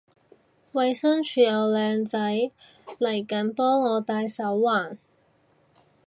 [0.73, 2.17] 衛生署有靚仔
[2.97, 4.97] 嚟緊幫我戴手環